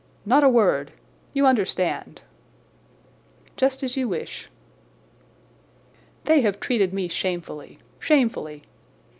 Not 0.25 0.43
a 0.43 0.49
word! 0.49 0.93
You 1.31 1.45
understand!" 1.45 2.23
"Just 3.55 3.83
as 3.83 3.95
you 3.95 4.07
wish." 4.09 4.49
"They 6.25 6.41
have 6.41 6.59
treated 6.59 6.91
me 6.91 7.07
shamefully—shamefully. 7.07 8.63